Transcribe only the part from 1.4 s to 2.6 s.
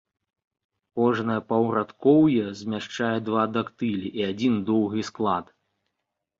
паўрадкоўе